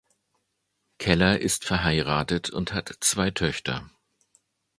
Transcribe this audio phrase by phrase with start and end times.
[0.97, 3.87] Keller ist verheiratet und hat zwei Töchter.